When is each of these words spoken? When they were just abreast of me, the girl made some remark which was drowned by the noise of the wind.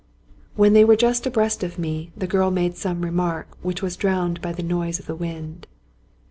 When 0.55 0.73
they 0.73 0.83
were 0.83 0.95
just 0.95 1.27
abreast 1.27 1.63
of 1.63 1.77
me, 1.77 2.11
the 2.17 2.25
girl 2.25 2.49
made 2.49 2.75
some 2.75 3.01
remark 3.03 3.49
which 3.61 3.83
was 3.83 3.95
drowned 3.95 4.41
by 4.41 4.51
the 4.51 4.63
noise 4.63 4.97
of 4.97 5.05
the 5.05 5.13
wind. 5.13 5.67